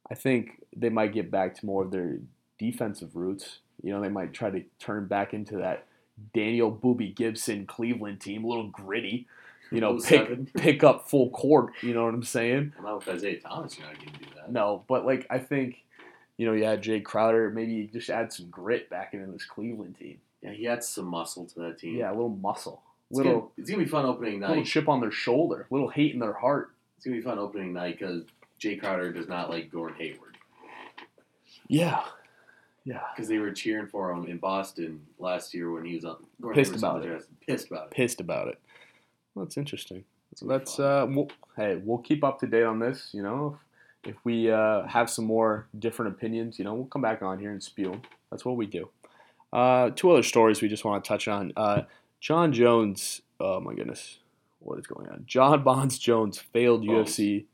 I 0.09 0.15
think 0.15 0.63
they 0.75 0.89
might 0.89 1.13
get 1.13 1.29
back 1.31 1.55
to 1.55 1.65
more 1.65 1.83
of 1.83 1.91
their 1.91 2.17
defensive 2.57 3.15
roots. 3.15 3.59
You 3.83 3.91
know, 3.91 4.01
they 4.01 4.09
might 4.09 4.33
try 4.33 4.49
to 4.49 4.63
turn 4.79 5.05
back 5.05 5.33
into 5.33 5.57
that 5.57 5.85
Daniel 6.33 6.71
Boobie 6.71 7.15
Gibson 7.15 7.65
Cleveland 7.65 8.21
team, 8.21 8.43
a 8.43 8.47
little 8.47 8.69
gritty. 8.69 9.27
You 9.71 9.81
know, 9.81 9.89
oh, 9.89 9.95
pick 9.97 10.27
07. 10.27 10.49
pick 10.57 10.83
up 10.83 11.09
full 11.09 11.29
court. 11.31 11.73
You 11.81 11.93
know 11.93 12.05
what 12.05 12.13
I'm 12.13 12.23
saying? 12.23 12.73
Well, 12.81 12.93
not 12.93 13.05
with 13.05 13.15
Isaiah 13.15 13.39
Thomas, 13.41 13.77
you're 13.77 13.87
not 13.87 13.97
gonna 13.97 14.17
do 14.17 14.25
that. 14.35 14.51
No, 14.51 14.83
but 14.87 15.05
like 15.05 15.25
I 15.29 15.39
think, 15.39 15.83
you 16.37 16.45
know, 16.45 16.53
you 16.53 16.63
had 16.63 16.81
Jay 16.81 17.01
Crowder. 17.01 17.49
Maybe 17.49 17.89
just 17.91 18.09
add 18.09 18.31
some 18.31 18.49
grit 18.49 18.89
back 18.89 19.13
into 19.13 19.31
this 19.31 19.45
Cleveland 19.45 19.97
team. 19.97 20.19
Yeah, 20.41 20.51
he 20.51 20.67
adds 20.67 20.87
some 20.87 21.05
muscle 21.05 21.45
to 21.47 21.59
that 21.61 21.79
team. 21.79 21.97
Yeah, 21.97 22.09
a 22.11 22.13
little 22.13 22.29
muscle, 22.29 22.81
It's 23.09 23.17
little 23.17 23.33
gonna, 23.33 23.51
it's 23.57 23.69
gonna 23.69 23.83
be 23.83 23.89
fun 23.89 24.05
opening 24.05 24.39
night. 24.39 24.49
little 24.49 24.63
chip 24.63 24.87
on 24.87 25.01
their 25.01 25.11
shoulder, 25.11 25.67
little 25.71 25.89
hate 25.89 26.13
in 26.13 26.19
their 26.19 26.33
heart. 26.33 26.71
It's 26.95 27.05
gonna 27.05 27.17
be 27.17 27.23
fun 27.23 27.39
opening 27.39 27.73
night 27.73 27.97
because 27.99 28.23
Jay 28.59 28.75
Crowder 28.77 29.11
does 29.11 29.27
not 29.27 29.49
like 29.49 29.71
Gordon 29.71 29.97
Hayward 29.99 30.37
Yeah, 31.67 32.03
yeah. 32.85 33.01
because 33.15 33.27
they 33.27 33.37
were 33.39 33.51
cheering 33.51 33.87
for 33.87 34.11
him 34.11 34.25
in 34.27 34.37
Boston 34.37 35.01
last 35.19 35.53
year 35.53 35.71
when 35.71 35.85
he 35.85 35.95
was 35.95 36.05
on. 36.05 36.17
Gordon 36.41 36.59
Pissed 36.61 36.69
Hayward 36.71 36.73
was 36.75 36.83
on 36.83 36.97
about 37.09 37.21
it. 37.21 37.27
Pissed 37.47 37.67
about 37.67 37.85
it. 37.87 37.91
Pissed 37.91 38.21
about 38.21 38.47
it. 38.47 38.59
Well, 39.37 39.45
that's 39.45 39.57
interesting. 39.57 40.03
That's 40.41 40.79
uh, 40.79 41.05
we'll, 41.07 41.27
hey, 41.55 41.79
we'll 41.83 41.99
keep 41.99 42.23
up 42.23 42.39
to 42.39 42.47
date 42.47 42.63
on 42.63 42.79
this. 42.79 43.11
You 43.11 43.21
know, 43.21 43.59
if, 44.03 44.15
if 44.15 44.25
we 44.25 44.49
uh, 44.49 44.87
have 44.87 45.11
some 45.11 45.25
more 45.25 45.67
different 45.77 46.15
opinions, 46.15 46.57
you 46.57 46.65
know, 46.65 46.73
we'll 46.73 46.85
come 46.85 47.03
back 47.03 47.21
on 47.21 47.37
here 47.37 47.51
and 47.51 47.61
spew. 47.61 48.01
That's 48.31 48.43
what 48.43 48.57
we 48.57 48.65
do. 48.65 48.89
Uh, 49.53 49.91
two 49.91 50.09
other 50.09 50.23
stories 50.23 50.63
we 50.63 50.67
just 50.67 50.83
want 50.83 51.03
to 51.03 51.07
touch 51.07 51.27
on. 51.27 51.53
Uh, 51.55 51.83
Jon 52.19 52.51
Jones. 52.51 53.21
Oh 53.39 53.59
my 53.59 53.75
goodness, 53.75 54.17
what 54.57 54.79
is 54.79 54.87
going 54.87 55.07
on? 55.07 55.23
Jon 55.27 55.63
Bonds 55.63 55.99
Jones 55.99 56.39
failed 56.39 56.83
Bones. 56.83 57.15
UFC. 57.15 57.45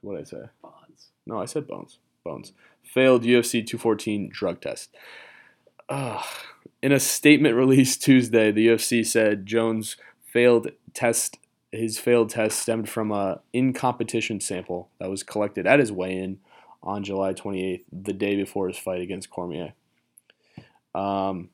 What 0.00 0.16
did 0.16 0.22
I 0.22 0.24
say? 0.24 0.50
Bonds. 0.60 1.10
No, 1.26 1.40
I 1.40 1.44
said 1.44 1.68
Bones. 1.68 1.98
Bones. 2.24 2.52
Failed 2.82 3.22
UFC 3.22 3.64
214 3.64 4.30
drug 4.32 4.60
test. 4.60 4.96
Ugh. 5.88 6.26
In 6.82 6.90
a 6.90 6.98
statement 6.98 7.54
released 7.54 8.02
Tuesday, 8.02 8.50
the 8.50 8.66
UFC 8.66 9.06
said 9.06 9.46
Jones 9.46 9.96
failed 10.28 10.68
test. 10.98 11.38
His 11.70 11.98
failed 11.98 12.30
test 12.30 12.58
stemmed 12.58 12.88
from 12.88 13.12
a 13.12 13.40
in 13.52 13.74
competition 13.74 14.40
sample 14.40 14.88
that 14.98 15.10
was 15.10 15.22
collected 15.22 15.66
at 15.66 15.80
his 15.80 15.92
weigh-in 15.92 16.38
on 16.82 17.04
July 17.04 17.34
28th, 17.34 17.84
the 17.92 18.12
day 18.12 18.36
before 18.36 18.68
his 18.68 18.78
fight 18.78 19.02
against 19.02 19.30
Cormier. 19.30 19.74
Um, 20.94 21.50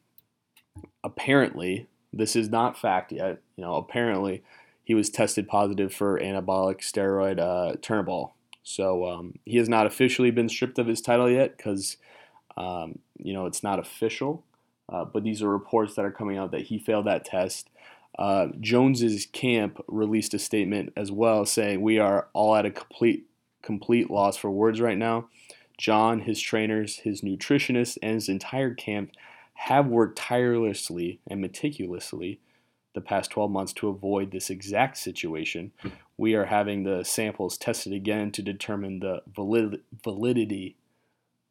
apparently, 1.02 1.88
this 2.12 2.36
is 2.36 2.48
not 2.48 2.78
fact 2.78 3.10
yet. 3.10 3.40
You 3.56 3.64
know, 3.64 3.74
apparently, 3.74 4.42
he 4.84 4.94
was 4.94 5.10
tested 5.10 5.48
positive 5.48 5.92
for 5.92 6.20
anabolic 6.20 6.80
steroid 6.80 7.38
uh. 7.38 8.28
So 8.62 9.06
um, 9.06 9.34
he 9.44 9.58
has 9.58 9.68
not 9.68 9.86
officially 9.86 10.30
been 10.30 10.48
stripped 10.48 10.78
of 10.78 10.86
his 10.86 11.00
title 11.02 11.30
yet 11.30 11.56
because, 11.56 11.96
um, 12.56 12.98
you 13.18 13.34
know, 13.34 13.46
it's 13.46 13.62
not 13.62 13.78
official. 13.78 14.44
Uh, 14.88 15.04
but 15.04 15.22
these 15.22 15.42
are 15.42 15.48
reports 15.48 15.94
that 15.94 16.04
are 16.04 16.10
coming 16.10 16.36
out 16.36 16.50
that 16.52 16.62
he 16.62 16.78
failed 16.78 17.06
that 17.06 17.24
test. 17.24 17.70
Uh, 18.18 18.48
Jones's 18.60 19.26
camp 19.26 19.82
released 19.88 20.34
a 20.34 20.38
statement 20.38 20.92
as 20.96 21.10
well 21.10 21.44
saying 21.44 21.80
we 21.80 21.98
are 21.98 22.28
all 22.32 22.54
at 22.54 22.66
a 22.66 22.70
complete 22.70 23.26
complete 23.62 24.10
loss 24.10 24.36
for 24.36 24.50
words 24.50 24.80
right 24.80 24.98
now. 24.98 25.28
Jon, 25.78 26.20
his 26.20 26.40
trainers, 26.40 26.98
his 26.98 27.22
nutritionist, 27.22 27.98
and 28.02 28.14
his 28.14 28.28
entire 28.28 28.74
camp 28.74 29.10
have 29.54 29.86
worked 29.86 30.18
tirelessly 30.18 31.20
and 31.26 31.40
meticulously 31.40 32.40
the 32.94 33.00
past 33.00 33.30
12 33.30 33.50
months 33.50 33.72
to 33.72 33.88
avoid 33.88 34.30
this 34.30 34.50
exact 34.50 34.96
situation. 34.96 35.72
We 36.16 36.34
are 36.34 36.44
having 36.44 36.84
the 36.84 37.02
samples 37.04 37.58
tested 37.58 37.92
again 37.92 38.30
to 38.32 38.42
determine 38.42 39.00
the 39.00 39.22
valid- 39.26 39.82
validity 40.02 40.76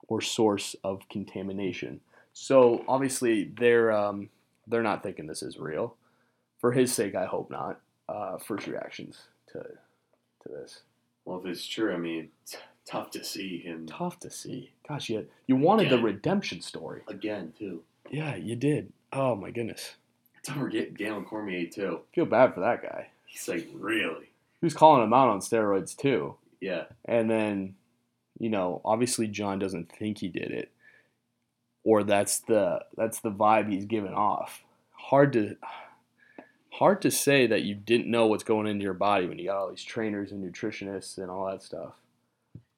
or 0.07 0.21
source 0.21 0.75
of 0.83 1.09
contamination. 1.09 1.99
So 2.31 2.83
obviously 2.87 3.43
they're 3.43 3.91
um, 3.91 4.29
they're 4.67 4.83
not 4.83 5.03
thinking 5.03 5.27
this 5.27 5.43
is 5.43 5.57
real. 5.57 5.95
For 6.63 6.71
his 6.71 6.93
sake, 6.93 7.13
I 7.13 7.25
hope 7.25 7.51
not. 7.51 7.81
Uh, 8.07 8.37
first 8.37 8.67
reactions 8.67 9.17
to 9.51 9.59
to 9.59 10.49
this. 10.49 10.79
Well, 11.25 11.39
if 11.39 11.45
it's 11.45 11.67
true, 11.67 11.93
I 11.93 11.97
mean, 11.97 12.29
it's 12.41 12.55
tough 12.85 13.11
to 13.11 13.23
see 13.25 13.57
him 13.57 13.85
Tough 13.85 14.17
to 14.21 14.29
see. 14.29 14.71
Gosh, 14.87 15.09
you 15.09 15.27
you 15.45 15.57
wanted 15.57 15.89
the 15.89 15.99
redemption 16.01 16.61
story. 16.61 17.01
again 17.09 17.51
too. 17.59 17.83
Yeah, 18.09 18.37
you 18.37 18.55
did. 18.55 18.93
Oh 19.11 19.35
my 19.35 19.51
goodness. 19.51 19.95
Don't 20.45 20.59
forget 20.59 20.93
Galen 20.93 21.25
Cormier 21.25 21.65
too. 21.67 21.99
Feel 22.15 22.27
bad 22.27 22.53
for 22.53 22.61
that 22.61 22.81
guy. 22.81 23.09
He's 23.25 23.45
like 23.49 23.67
really, 23.73 24.29
He 24.61 24.65
was 24.65 24.73
calling 24.73 25.03
him 25.03 25.11
out 25.13 25.27
on 25.27 25.39
steroids 25.41 25.97
too. 25.97 26.35
yeah. 26.61 26.85
And 27.03 27.29
then, 27.29 27.75
you 28.39 28.49
know, 28.49 28.79
obviously 28.85 29.27
Jon 29.27 29.59
doesn't 29.59 29.91
think 29.91 30.19
he 30.19 30.29
did 30.29 30.51
it. 30.51 30.71
Or 31.83 32.03
that's 32.03 32.39
the 32.39 32.85
that's 32.95 33.19
the 33.19 33.31
vibe 33.31 33.69
he's 33.69 33.83
giving 33.85 34.13
off. 34.13 34.63
Hard 34.93 35.33
to 35.33 35.57
hard 36.73 37.01
to 37.03 37.11
say 37.11 37.47
that 37.47 37.61
you 37.63 37.75
didn't 37.75 38.09
know 38.09 38.27
what's 38.27 38.43
going 38.43 38.67
into 38.67 38.83
your 38.83 38.93
body 38.93 39.27
when 39.27 39.37
you 39.39 39.45
got 39.45 39.57
all 39.57 39.69
these 39.69 39.83
trainers 39.83 40.31
and 40.31 40.43
nutritionists 40.43 41.17
and 41.17 41.29
all 41.29 41.45
that 41.49 41.61
stuff. 41.61 41.93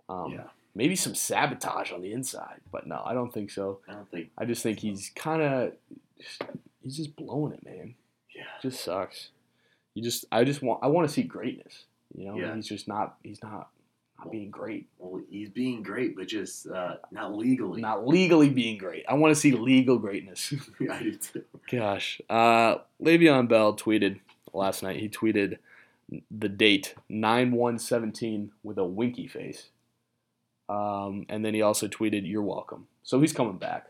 Um, 0.09 0.31
Yeah. 0.31 0.43
Maybe 0.77 0.97
some 0.97 1.15
sabotage 1.15 1.93
on 1.93 2.01
the 2.01 2.11
inside, 2.11 2.59
but 2.69 2.85
no, 2.85 3.01
I 3.05 3.13
don't 3.13 3.33
think 3.33 3.49
so. 3.49 3.79
I 3.87 3.93
don't 3.93 4.11
think. 4.11 4.29
I 4.37 4.43
just 4.43 4.61
think 4.61 4.79
he's 4.79 5.09
kind 5.15 5.41
of 5.41 5.71
he's 6.81 6.97
just 6.97 7.15
blowing 7.15 7.53
it, 7.53 7.63
man. 7.65 7.95
Yeah. 8.35 8.43
just 8.61 8.83
sucks. 8.83 9.29
You 9.93 10.03
just 10.03 10.25
I 10.33 10.43
just 10.43 10.61
want 10.61 10.83
I 10.83 10.87
want 10.87 11.07
to 11.07 11.13
see 11.13 11.23
greatness. 11.23 11.85
You 12.13 12.25
know, 12.27 12.35
Yeah. 12.37 12.53
he's 12.55 12.67
just 12.67 12.89
not 12.89 13.15
he's 13.23 13.41
not 13.41 13.69
not 14.17 14.31
being 14.31 14.49
great. 14.49 14.87
Well, 14.97 15.21
he's 15.29 15.49
being 15.49 15.83
great, 15.83 16.15
but 16.15 16.27
just 16.27 16.67
uh, 16.67 16.95
not 17.11 17.35
legally. 17.35 17.81
Not 17.81 18.07
legally 18.07 18.49
being 18.49 18.77
great. 18.77 19.05
I 19.07 19.15
want 19.15 19.33
to 19.33 19.39
see 19.39 19.51
legal 19.51 19.97
greatness. 19.97 20.53
I 20.89 21.03
do 21.03 21.15
too. 21.15 21.43
Gosh. 21.69 22.21
Uh 22.29 22.77
Le'Veon 23.01 23.47
Bell 23.47 23.75
tweeted 23.75 24.19
last 24.53 24.83
night. 24.83 24.99
He 24.99 25.09
tweeted 25.09 25.57
the 26.31 26.49
date 26.49 26.95
9-1-17 27.09 28.49
with 28.63 28.77
a 28.77 28.85
winky 28.85 29.27
face. 29.27 29.69
Um, 30.69 31.25
and 31.29 31.45
then 31.45 31.53
he 31.53 31.61
also 31.61 31.87
tweeted, 31.87 32.27
"You're 32.27 32.41
welcome." 32.41 32.87
So 33.03 33.19
he's 33.21 33.33
coming 33.33 33.57
back, 33.57 33.87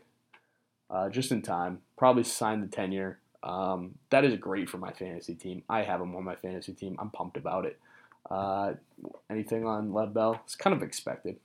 uh, 0.90 1.08
just 1.08 1.32
in 1.32 1.40
time. 1.40 1.80
Probably 1.96 2.22
signed 2.22 2.62
the 2.62 2.66
tender. 2.66 3.18
Um, 3.42 3.94
that 4.10 4.24
is 4.24 4.38
great 4.38 4.68
for 4.68 4.76
my 4.76 4.92
fantasy 4.92 5.34
team. 5.34 5.62
I 5.70 5.82
have 5.82 6.00
him 6.00 6.14
on 6.14 6.24
my 6.24 6.34
fantasy 6.36 6.74
team. 6.74 6.96
I'm 6.98 7.10
pumped 7.10 7.36
about 7.38 7.64
it. 7.64 7.78
Uh, 8.30 8.74
anything 9.30 9.66
on 9.66 9.90
Le'Veon 9.90 10.14
Bell? 10.14 10.40
It's 10.44 10.56
kind 10.56 10.74
of 10.74 10.82
expected. 10.82 11.36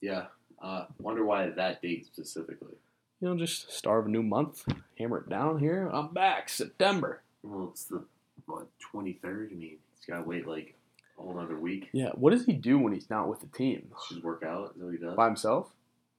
Yeah. 0.00 0.26
Uh, 0.62 0.86
wonder 0.98 1.24
why 1.24 1.48
that 1.48 1.82
date 1.82 2.06
specifically. 2.06 2.74
You 3.20 3.28
know, 3.28 3.36
just 3.36 3.70
start 3.72 4.00
of 4.00 4.06
a 4.06 4.10
new 4.10 4.22
month. 4.22 4.64
Hammer 4.98 5.18
it 5.18 5.28
down 5.28 5.58
here. 5.58 5.88
I'm 5.92 6.14
back. 6.14 6.48
September. 6.48 7.22
Well, 7.42 7.68
it's 7.72 7.84
the 7.84 8.04
what 8.46 8.68
twenty 8.78 9.14
third. 9.14 9.50
I 9.52 9.56
mean, 9.56 9.76
he's 9.96 10.06
got 10.06 10.22
to 10.22 10.28
wait 10.28 10.46
like 10.46 10.74
a 11.18 11.22
whole 11.22 11.38
another 11.38 11.58
week. 11.58 11.88
Yeah. 11.92 12.10
What 12.14 12.30
does 12.30 12.46
he 12.46 12.52
do 12.52 12.78
when 12.78 12.92
he's 12.92 13.10
not 13.10 13.28
with 13.28 13.40
the 13.40 13.46
team? 13.46 13.90
Just 14.08 14.24
work 14.24 14.42
out. 14.42 14.72
Is 14.76 14.82
what 14.82 14.92
he 14.92 14.98
does? 14.98 15.16
By 15.16 15.26
himself? 15.26 15.70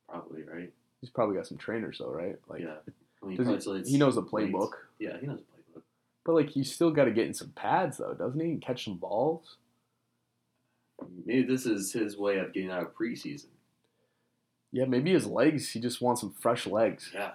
Probably 0.07 0.43
right. 0.43 0.71
He's 1.01 1.09
probably 1.09 1.35
got 1.35 1.47
some 1.47 1.57
trainers 1.57 1.97
though, 1.99 2.11
right? 2.11 2.37
Like, 2.47 2.61
yeah. 2.61 2.75
I 3.23 3.25
mean, 3.25 3.37
he, 3.37 3.91
he 3.91 3.97
knows 3.97 4.15
the 4.15 4.23
playbook. 4.23 4.71
Yeah, 4.99 5.17
he 5.19 5.25
knows 5.25 5.39
the 5.39 5.79
playbook. 5.79 5.83
But 6.25 6.33
like, 6.33 6.49
he's 6.49 6.71
still 6.71 6.91
got 6.91 7.05
to 7.05 7.11
get 7.11 7.25
in 7.25 7.33
some 7.33 7.49
pads 7.49 7.97
though, 7.97 8.13
doesn't 8.13 8.39
he? 8.39 8.47
And 8.47 8.61
catch 8.61 8.85
some 8.85 8.97
balls. 8.97 9.57
Maybe 11.25 11.43
this 11.43 11.65
is 11.65 11.93
his 11.93 12.17
way 12.17 12.37
of 12.37 12.53
getting 12.53 12.71
out 12.71 12.83
of 12.83 12.95
preseason. 12.95 13.47
Yeah, 14.71 14.85
maybe 14.85 15.11
his 15.11 15.27
legs. 15.27 15.71
He 15.71 15.79
just 15.79 16.01
wants 16.01 16.21
some 16.21 16.33
fresh 16.39 16.65
legs. 16.65 17.11
Yeah. 17.13 17.31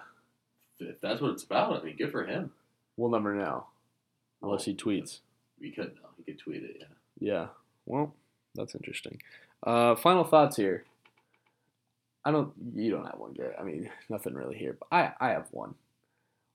If 0.79 0.99
that's 1.01 1.21
what 1.21 1.31
it's 1.31 1.43
about, 1.43 1.81
I 1.81 1.83
mean, 1.83 1.95
good 1.97 2.11
for 2.11 2.25
him. 2.25 2.51
We'll 2.97 3.11
never 3.11 3.33
know 3.33 3.67
unless 4.41 4.65
he 4.65 4.75
tweets. 4.75 5.19
We 5.59 5.71
could 5.71 5.95
know. 5.95 6.09
He 6.17 6.23
could 6.23 6.39
tweet 6.39 6.63
it. 6.63 6.77
Yeah. 6.79 6.85
Yeah. 7.19 7.47
Well, 7.85 8.13
that's 8.55 8.75
interesting. 8.75 9.21
Uh, 9.65 9.95
final 9.95 10.23
thoughts 10.23 10.57
here. 10.57 10.83
I 12.25 12.31
don't. 12.31 12.51
You 12.75 12.91
don't 12.91 13.05
have 13.05 13.19
one, 13.19 13.33
Garrett. 13.33 13.57
I 13.59 13.63
mean, 13.63 13.89
nothing 14.09 14.33
really 14.33 14.57
here. 14.57 14.77
But 14.79 14.87
I, 14.91 15.13
I 15.19 15.29
have 15.31 15.47
one. 15.51 15.75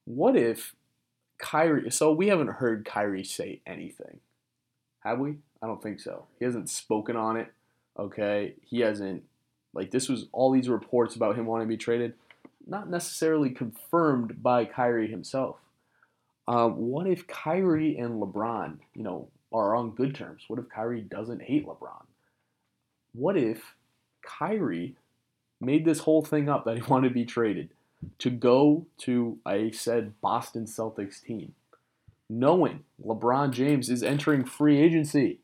What 0.04 0.36
if 0.36 0.74
Kyrie? 1.38 1.90
So 1.90 2.12
we 2.12 2.28
haven't 2.28 2.48
heard 2.48 2.84
Kyrie 2.84 3.24
say 3.24 3.60
anything, 3.66 4.20
have 5.04 5.18
we? 5.18 5.36
I 5.62 5.66
don't 5.66 5.82
think 5.82 6.00
so. 6.00 6.26
He 6.38 6.44
hasn't 6.44 6.70
spoken 6.70 7.16
on 7.16 7.36
it. 7.36 7.52
Okay. 7.98 8.54
He 8.62 8.80
hasn't. 8.80 9.24
Like 9.74 9.90
this 9.90 10.08
was 10.08 10.26
all 10.32 10.52
these 10.52 10.68
reports 10.68 11.16
about 11.16 11.36
him 11.36 11.46
wanting 11.46 11.66
to 11.66 11.72
be 11.72 11.78
traded, 11.78 12.14
not 12.66 12.90
necessarily 12.90 13.50
confirmed 13.50 14.42
by 14.42 14.64
Kyrie 14.64 15.10
himself. 15.10 15.56
Um, 16.46 16.76
what 16.76 17.06
if 17.06 17.26
Kyrie 17.26 17.96
and 17.96 18.20
LeBron, 18.20 18.78
you 18.94 19.02
know, 19.02 19.28
are 19.52 19.74
on 19.74 19.90
good 19.90 20.14
terms? 20.14 20.44
What 20.48 20.58
if 20.58 20.68
Kyrie 20.68 21.00
doesn't 21.00 21.42
hate 21.42 21.66
LeBron? 21.66 22.04
What 23.14 23.36
if 23.36 23.74
Kyrie 24.22 24.96
made 25.60 25.84
this 25.84 26.00
whole 26.00 26.22
thing 26.22 26.48
up 26.48 26.64
that 26.64 26.76
he 26.76 26.82
wanted 26.82 27.08
to 27.08 27.14
be 27.14 27.24
traded 27.24 27.70
to 28.18 28.30
go 28.30 28.86
to 28.98 29.38
a 29.46 29.70
said 29.70 30.20
Boston 30.20 30.64
Celtics 30.64 31.22
team, 31.22 31.54
knowing 32.38 32.84
LeBron 33.04 33.50
James 33.50 33.90
is 33.90 34.02
entering 34.02 34.44
free 34.44 34.78
agency 34.78 35.40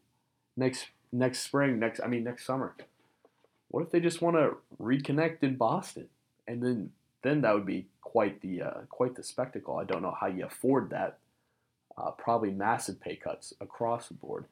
next 0.57 0.89
next 1.13 1.41
spring, 1.41 1.79
next 1.79 2.01
I 2.03 2.07
mean 2.07 2.25
next 2.25 2.45
summer? 2.45 2.75
What 3.69 3.83
if 3.83 3.91
they 3.91 4.01
just 4.01 4.23
want 4.23 4.37
to 4.37 4.57
reconnect 4.81 5.43
in 5.43 5.57
Boston, 5.57 6.09
and 6.47 6.63
then 6.63 6.91
then 7.23 7.43
that 7.43 7.55
would 7.55 7.67
be 7.67 7.87
quite 8.01 8.41
the 8.41 8.63
uh, 8.63 8.81
quite 8.89 9.15
the 9.15 9.23
spectacle. 9.23 9.77
I 9.77 9.85
don't 9.85 10.03
know 10.03 10.17
how 10.19 10.29
you 10.29 10.47
afford 10.47 10.91
that. 10.91 11.19
Uh, 11.97 12.13
probably 12.13 12.51
massive 12.51 13.01
pay 13.01 13.17
cuts 13.17 13.53
across 13.61 14.09
the 14.09 14.15
board. 14.15 14.45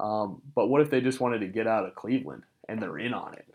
Um, 0.00 0.42
but 0.54 0.66
what 0.66 0.80
if 0.80 0.90
they 0.90 1.00
just 1.00 1.20
wanted 1.20 1.40
to 1.40 1.46
get 1.46 1.66
out 1.66 1.86
of 1.86 1.94
Cleveland 1.94 2.42
and 2.68 2.82
they're 2.82 2.98
in 2.98 3.14
on 3.14 3.34
it? 3.34 3.46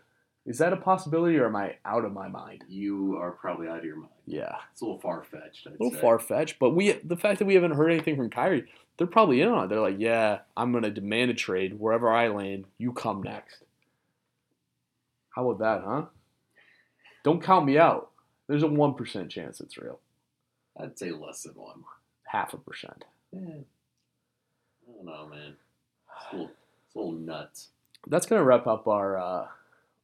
Is 0.46 0.58
that 0.58 0.72
a 0.74 0.76
possibility, 0.76 1.38
or 1.38 1.46
am 1.46 1.56
I 1.56 1.76
out 1.86 2.04
of 2.04 2.12
my 2.12 2.28
mind? 2.28 2.64
You 2.68 3.16
are 3.16 3.30
probably 3.32 3.66
out 3.66 3.78
of 3.78 3.84
your 3.84 3.96
mind. 3.96 4.10
Yeah, 4.26 4.56
It's 4.72 4.82
a 4.82 4.84
little 4.84 5.00
far 5.00 5.22
fetched. 5.22 5.66
a 5.66 5.70
little 5.70 5.90
far 5.90 6.18
fetched. 6.18 6.58
But 6.58 6.70
we, 6.70 6.92
the 6.92 7.16
fact 7.16 7.38
that 7.38 7.46
we 7.46 7.54
haven't 7.54 7.72
heard 7.76 7.90
anything 7.90 8.16
from 8.16 8.28
Kyrie, 8.30 8.66
they're 8.98 9.06
probably 9.06 9.40
in 9.40 9.48
on 9.48 9.64
it. 9.64 9.68
They're 9.68 9.80
like, 9.80 9.96
yeah, 9.98 10.40
I'm 10.56 10.70
gonna 10.72 10.90
demand 10.90 11.30
a 11.30 11.34
trade 11.34 11.78
wherever 11.80 12.10
I 12.12 12.28
land. 12.28 12.66
You 12.78 12.92
come 12.92 13.22
next. 13.22 13.62
How 15.34 15.48
about 15.48 15.58
that, 15.60 15.86
huh? 15.88 16.02
Don't 17.24 17.42
count 17.42 17.64
me 17.66 17.78
out. 17.78 18.10
There's 18.46 18.62
a 18.62 18.66
one 18.68 18.94
percent 18.94 19.30
chance 19.30 19.60
it's 19.60 19.78
real. 19.78 19.98
I'd 20.78 20.98
say 20.98 21.10
less 21.10 21.42
than 21.44 21.54
one. 21.54 21.84
Half 22.24 22.52
a 22.52 22.58
percent. 22.58 23.04
Yeah. 23.32 23.40
I 23.40 24.92
don't 24.96 25.06
know, 25.06 25.26
man. 25.30 25.54
It's 26.16 26.32
a 26.32 26.36
little, 26.36 26.50
it's 26.86 26.94
a 26.94 26.98
little 26.98 27.12
nuts. 27.14 27.68
that's 28.06 28.26
gonna 28.26 28.44
wrap 28.44 28.66
up 28.66 28.86
our 28.86 29.18
uh, 29.18 29.46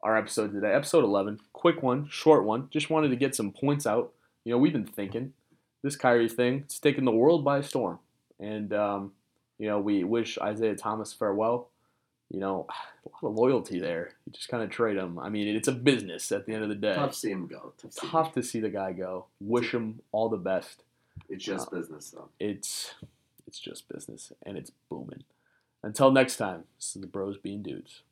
our 0.02 0.16
episode 0.16 0.52
today. 0.52 0.72
Episode 0.72 1.04
eleven, 1.04 1.40
quick 1.52 1.82
one, 1.82 2.08
short 2.08 2.44
one. 2.44 2.68
Just 2.70 2.90
wanted 2.90 3.08
to 3.08 3.16
get 3.16 3.34
some 3.34 3.52
points 3.52 3.86
out. 3.86 4.12
You 4.44 4.52
know, 4.52 4.58
we've 4.58 4.72
been 4.72 4.86
thinking 4.86 5.32
this 5.82 5.96
Kyrie 5.96 6.28
thing. 6.28 6.60
It's 6.64 6.78
taken 6.78 7.04
the 7.04 7.12
world 7.12 7.44
by 7.44 7.60
storm, 7.60 7.98
and 8.38 8.72
um, 8.72 9.12
you 9.58 9.66
know 9.66 9.80
we 9.80 10.04
wish 10.04 10.38
Isaiah 10.38 10.76
Thomas 10.76 11.12
farewell. 11.12 11.68
You 12.30 12.40
know, 12.40 12.66
a 13.06 13.08
lot 13.26 13.30
of 13.30 13.36
loyalty 13.36 13.78
there. 13.78 14.14
You 14.26 14.32
just 14.32 14.48
kind 14.48 14.62
of 14.62 14.70
trade 14.70 14.96
him. 14.96 15.18
I 15.18 15.28
mean, 15.28 15.48
it's 15.48 15.68
a 15.68 15.72
business 15.72 16.30
at 16.32 16.46
the 16.46 16.54
end 16.54 16.62
of 16.62 16.68
the 16.68 16.74
day. 16.74 16.94
Tough 16.94 17.12
to 17.12 17.16
see 17.16 17.30
him 17.30 17.46
go. 17.46 17.72
Tough. 17.76 17.90
To 17.90 18.00
see. 18.00 18.08
Tough 18.08 18.32
to 18.34 18.42
see 18.42 18.60
the 18.60 18.70
guy 18.70 18.92
go. 18.92 19.26
Wish 19.40 19.72
him 19.72 20.00
all 20.12 20.28
the 20.28 20.36
best. 20.36 20.82
It's 21.28 21.44
just 21.44 21.70
business, 21.70 22.10
though. 22.10 22.28
It's 22.38 22.94
it's 23.46 23.58
just 23.58 23.88
business, 23.88 24.32
and 24.44 24.56
it's 24.56 24.70
booming. 24.88 25.24
Until 25.82 26.10
next 26.10 26.36
time, 26.36 26.64
this 26.78 26.94
is 26.94 27.00
the 27.00 27.06
Bros 27.06 27.38
Being 27.38 27.62
Dudes. 27.62 28.02